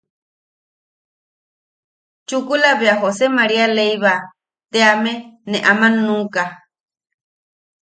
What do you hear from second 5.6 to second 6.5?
aman nuʼuka.